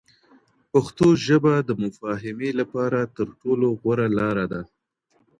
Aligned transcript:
پښتو 0.71 1.07
ژبه 1.25 1.53
د 1.67 1.69
مفاهمي 1.83 2.51
لپاره 2.59 2.99
تر 3.15 3.27
ټولو 3.41 3.67
غوره 3.81 4.07
لار 4.17 4.37
ده. 4.51 4.61